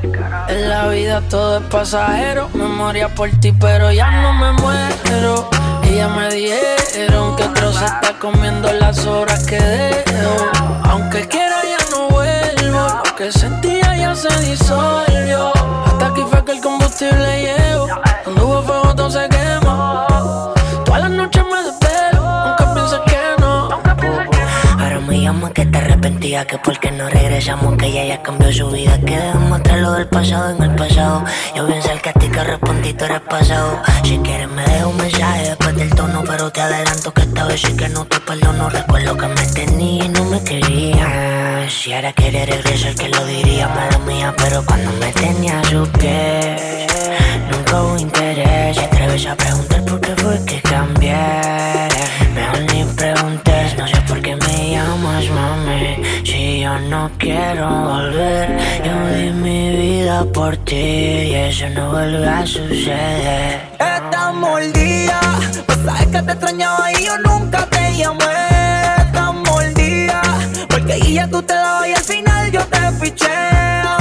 En 0.48 0.70
la 0.70 0.88
vida 0.88 1.22
todo 1.30 1.58
es 1.58 1.64
pasajero, 1.66 2.50
memoria 2.54 3.10
por 3.10 3.30
ti, 3.40 3.52
pero 3.52 3.92
ya 3.92 4.12
no 4.22 4.34
me 4.34 4.52
muero. 4.54 5.50
Ella 5.84 6.08
me 6.10 6.30
dijeron 6.30 7.36
que 7.36 7.44
otro 7.44 7.74
se 7.74 7.86
está 7.86 8.14
comiendo 8.20 8.72
las 8.74 9.06
horas 9.06 9.46
que 9.46 9.60
dejo. 9.60 10.52
Aunque 10.84 11.28
quiera 11.28 11.58
ya 11.64 11.96
no 11.96 12.10
vuelvo, 12.10 13.02
lo 13.06 13.16
que 13.16 13.32
sentía 13.32 13.96
ya 13.96 14.16
se 14.16 14.30
disolvió. 14.42 15.52
Hasta 15.86 16.08
aquí 16.08 16.24
fue 16.30 16.46
que 16.46 16.52
el 16.52 16.62
combustible 16.62 17.42
llegó, 17.42 17.88
cuando 18.24 18.48
hubo 18.48 18.62
fuego 18.62 18.96
todo 18.96 19.10
se 19.10 19.28
quemó. 19.30 19.91
Que 25.54 25.66
te 25.66 25.78
arrepentía, 25.78 26.46
que 26.46 26.58
porque 26.58 26.92
no 26.92 27.10
regresamos, 27.10 27.76
que 27.78 27.88
ella 27.88 28.06
ya 28.06 28.22
cambió 28.22 28.52
su 28.52 28.70
vida. 28.70 28.98
Que 29.00 29.18
dejamos 29.18 29.60
atrás 29.60 29.80
lo 29.80 29.92
del 29.94 30.08
pasado 30.08 30.56
en 30.56 30.64
el 30.64 30.76
pasado. 30.76 31.24
Yo 31.56 31.66
bien 31.66 31.82
que 32.02 32.10
a 32.10 32.14
ti 32.14 32.28
que 32.30 32.44
respondí, 32.44 32.94
tú 32.94 33.06
eres 33.06 33.22
pasado. 33.22 33.82
Si 34.04 34.18
quieres 34.20 34.50
me 34.50 34.64
dejo 34.64 34.90
un 34.90 34.98
mensaje 34.98 35.50
después 35.50 35.76
del 35.76 35.90
tono, 35.94 36.24
pero 36.26 36.52
te 36.52 36.62
adelanto 36.62 37.14
que 37.14 37.22
esta 37.22 37.46
vez 37.46 37.62
sí 37.62 37.76
que 37.76 37.90
no 37.90 38.06
te 38.06 38.20
perdono. 38.20 38.70
Recuerdo 38.70 39.18
que 39.18 39.28
me 39.28 39.46
tenía 39.48 40.06
y 40.06 40.10
no 40.10 40.26
me 40.26 40.44
quería. 40.44 41.68
Si 41.70 41.94
ahora 41.94 42.14
quiere 42.14 42.46
regresar, 42.46 42.96
que 42.96 43.10
lo 43.10 43.26
diría, 43.26 43.68
mala 43.68 43.98
mía, 44.00 44.34
pero 44.38 44.64
cuando 44.66 44.92
me 44.94 45.12
tenía 45.14 45.60
a 45.60 45.64
sus 45.64 45.90
pies, 45.90 46.88
nunca 47.50 47.82
hubo 47.82 47.98
interés. 47.98 48.78
Si 48.78 48.84
atreves 48.84 49.26
a 49.26 49.36
preguntar 49.36 49.86
por 49.86 50.00
qué 50.02 50.16
fue 50.16 50.46
que 50.46 50.62
cambié, 50.62 51.16
mejor 52.34 52.74
ni 52.74 52.84
preguntes, 52.96 53.51
mami. 55.36 56.24
Si 56.24 56.62
yo 56.62 56.78
no 56.80 57.10
quiero 57.18 57.68
volver, 57.70 58.58
yo 58.86 58.96
di 59.16 59.32
mi 59.32 59.76
vida 59.76 60.26
por 60.34 60.58
ti 60.58 60.76
y 60.76 61.34
eso 61.36 61.70
no 61.70 61.92
vuelve 61.92 62.28
a 62.28 62.46
suceder. 62.46 63.62
Estamos 63.80 64.36
mordida, 64.36 65.20
pues 65.66 65.80
sabes 65.86 66.08
que 66.08 66.22
te 66.22 66.32
extrañaba 66.32 66.92
y 66.92 67.06
yo 67.06 67.18
nunca 67.20 67.66
te 67.68 67.98
llamé. 67.98 68.38
Estamos 68.98 69.50
mordida, 69.50 70.22
porque 70.70 71.00
ya 71.14 71.28
tú 71.28 71.42
te 71.42 71.54
dabas 71.54 71.88
y 71.88 71.94
al 71.94 72.04
final 72.04 72.52
yo 72.52 72.62
te 72.66 72.92
fiché. 73.00 74.01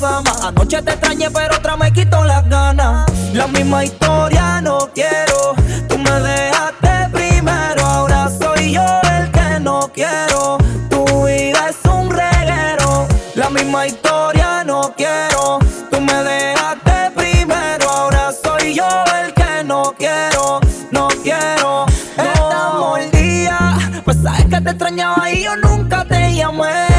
Osama. 0.00 0.32
Anoche 0.48 0.80
te 0.80 0.92
extrañé, 0.92 1.30
pero 1.30 1.56
otra 1.56 1.76
me 1.76 1.92
quitó 1.92 2.24
las 2.24 2.48
ganas. 2.48 3.06
La 3.34 3.46
misma 3.46 3.84
historia 3.84 4.60
no 4.62 4.88
quiero. 4.94 5.54
Tú 5.88 5.98
me 5.98 6.10
dejaste 6.10 7.10
primero. 7.12 7.84
Ahora 7.84 8.30
soy 8.30 8.72
yo 8.72 8.84
el 9.18 9.30
que 9.30 9.60
no 9.60 9.90
quiero. 9.92 10.56
Tu 10.88 11.04
vida 11.26 11.68
es 11.68 11.76
un 11.84 12.08
reguero. 12.10 13.06
La 13.34 13.50
misma 13.50 13.86
historia 13.86 14.64
no 14.64 14.94
quiero. 14.96 15.58
Tú 15.90 16.00
me 16.00 16.14
dejaste 16.14 17.10
primero. 17.14 17.90
Ahora 17.90 18.30
soy 18.42 18.74
yo 18.74 18.88
el 19.22 19.34
que 19.34 19.64
no 19.64 19.94
quiero. 19.98 20.60
No 20.90 21.08
quiero. 21.22 21.84
Estás 22.16 22.74
mordida. 22.74 23.76
Pues 24.04 24.16
sabes 24.22 24.46
que 24.46 24.60
te 24.62 24.70
extrañaba 24.70 25.30
y 25.30 25.42
yo 25.42 25.56
nunca 25.56 26.06
te 26.06 26.34
llamé. 26.34 26.89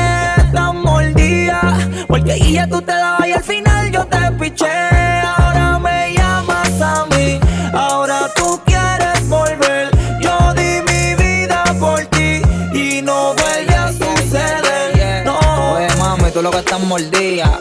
De 2.32 2.40
guía 2.40 2.66
tú 2.66 2.82
te 2.82 2.94
dabas 2.94 3.28
y 3.28 3.34
al 3.34 3.44
final 3.44 3.92
yo 3.92 4.06
te 4.06 4.32
piché. 4.40 4.66
Ahora 5.38 5.78
me 5.80 6.14
llamas 6.14 6.82
a 6.82 7.06
mí, 7.08 7.38
ahora 7.74 8.30
tú 8.38 8.58
quieres 8.66 9.28
volver. 9.28 9.90
Yo 10.22 10.54
di 10.54 10.80
mi 10.88 11.14
vida 11.22 11.62
por 11.78 12.06
ti 12.06 12.42
y 12.74 13.02
no 13.02 13.34
vuelve 13.34 13.76
a 13.76 13.90
suceder. 13.92 15.26
No. 15.26 15.74
Oye, 15.74 15.90
mami, 16.00 16.32
tú 16.32 16.42
lo 16.42 16.52
que 16.52 16.60
estás 16.60 16.80
mordida, 16.80 17.60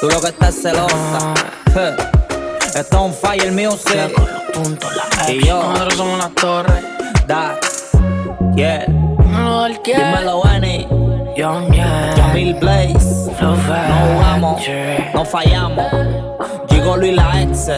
tú 0.00 0.08
lo 0.08 0.20
que 0.20 0.28
estás 0.30 0.56
celosa. 0.60 1.34
Esto 2.74 2.80
es 2.80 2.92
un 2.92 3.14
fire 3.14 3.52
music. 3.52 4.10
Puntos, 4.52 4.92
y 5.28 5.46
yo, 5.46 5.62
nosotros 5.62 5.94
somos 5.94 6.18
las 6.18 6.34
torres. 6.34 6.84
Da, 7.28 7.56
yeah. 8.56 8.84
Dímelo, 9.84 10.42
Benny. 10.42 10.88
Young. 11.36 11.72
Jamil 11.72 12.54
Blaze. 12.54 13.30
No 13.40 13.56
jugamos. 13.56 14.62
No 15.14 15.24
fallamos. 15.24 15.92
Gigolo 16.68 17.06
y 17.06 17.12
la 17.12 17.42
ex. 17.42 17.70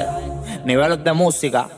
Niveles 0.65 1.03
de 1.05 1.13
música. 1.13 1.69